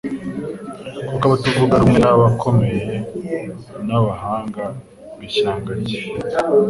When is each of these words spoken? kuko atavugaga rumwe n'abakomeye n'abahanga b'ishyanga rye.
kuko 1.07 1.25
atavugaga 1.37 1.75
rumwe 1.81 1.99
n'abakomeye 2.03 2.89
n'abahanga 3.87 4.63
b'ishyanga 5.17 5.71
rye. 5.79 5.99